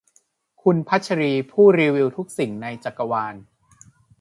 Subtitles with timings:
[0.61, 1.09] คุณพัช
[1.51, 3.35] ผู้รีวิวทุกสิ่งในจักรวาล